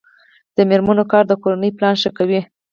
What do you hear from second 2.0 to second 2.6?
ښه کوي.